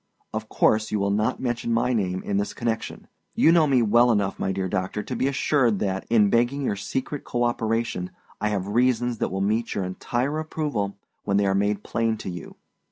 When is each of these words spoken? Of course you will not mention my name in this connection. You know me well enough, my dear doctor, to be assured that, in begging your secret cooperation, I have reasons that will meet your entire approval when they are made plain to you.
Of 0.33 0.49
course 0.49 0.89
you 0.91 0.97
will 0.99 1.11
not 1.11 1.39
mention 1.39 1.71
my 1.71 1.93
name 1.93 2.23
in 2.23 2.37
this 2.37 2.55
connection. 2.55 3.07
You 3.35 3.51
know 3.51 3.67
me 3.67 3.83
well 3.83 4.11
enough, 4.11 4.39
my 4.39 4.51
dear 4.51 4.67
doctor, 4.67 5.03
to 5.03 5.15
be 5.15 5.27
assured 5.27 5.77
that, 5.77 6.07
in 6.09 6.31
begging 6.31 6.63
your 6.63 6.75
secret 6.75 7.23
cooperation, 7.23 8.09
I 8.41 8.49
have 8.49 8.65
reasons 8.65 9.19
that 9.19 9.29
will 9.29 9.41
meet 9.41 9.75
your 9.75 9.83
entire 9.83 10.39
approval 10.39 10.97
when 11.23 11.37
they 11.37 11.45
are 11.45 11.53
made 11.53 11.83
plain 11.83 12.17
to 12.17 12.31
you. 12.31 12.55